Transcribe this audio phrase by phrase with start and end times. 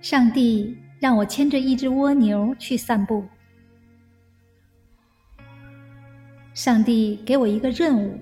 [0.00, 3.24] 上帝让我牵着一只蜗牛去散步。
[6.54, 8.18] 上帝给我一个任务，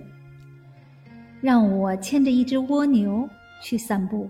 [1.41, 3.29] 让我牵着一只蜗牛
[3.62, 4.29] 去散步。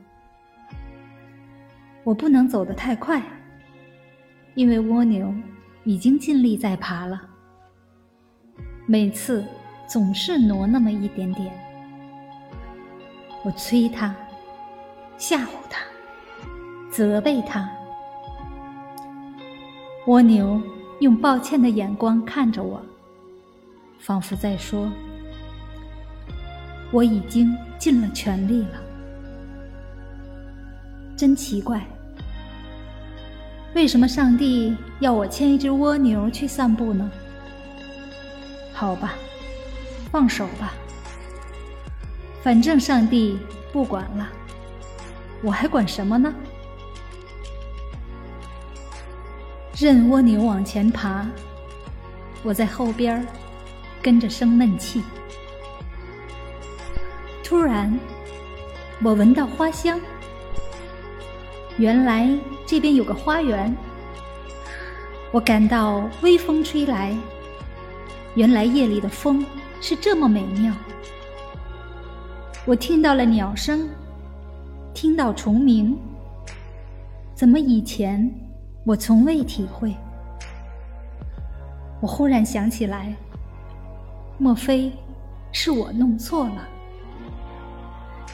[2.04, 3.22] 我不能走得太快，
[4.54, 5.34] 因为蜗牛
[5.84, 7.20] 已经尽力在爬了，
[8.86, 9.44] 每次
[9.86, 11.52] 总是挪那么一点点。
[13.42, 14.14] 我催它，
[15.18, 15.82] 吓唬它，
[16.98, 17.70] 责备他。
[20.08, 20.60] 蜗牛
[20.98, 22.82] 用抱歉的眼光看着我，
[24.00, 24.90] 仿佛在说
[26.90, 28.80] ：“我已经尽了全力了。”
[31.16, 31.86] 真奇怪。
[33.76, 37.08] 为什么上帝要我牵一只蜗牛去散步呢？
[38.72, 39.14] 好吧，
[40.10, 40.72] 放手吧，
[42.42, 43.38] 反正上帝
[43.72, 44.26] 不管了，
[45.44, 46.34] 我还管什么呢？
[49.80, 51.24] 任蜗牛往前爬，
[52.42, 53.24] 我在后边
[54.02, 55.04] 跟着生闷气。
[57.44, 57.96] 突然，
[59.04, 60.00] 我闻到花香。
[61.76, 62.28] 原来
[62.66, 63.72] 这边有个花园，
[65.30, 67.16] 我感到微风吹来。
[68.34, 69.46] 原来夜里的风
[69.80, 70.74] 是这么美妙。
[72.64, 73.88] 我听到了鸟声，
[74.92, 75.96] 听到虫鸣。
[77.32, 78.28] 怎么以前
[78.88, 79.94] 我从未体会？
[82.00, 83.14] 我忽然想起来，
[84.38, 84.90] 莫非
[85.52, 86.66] 是我弄错了？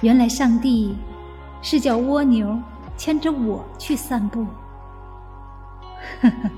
[0.00, 0.96] 原来上帝
[1.60, 2.56] 是叫蜗牛。
[2.96, 4.46] 牵着我去散步，
[6.20, 6.50] 呵呵。